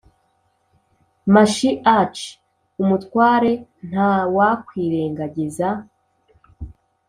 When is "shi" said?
1.53-1.69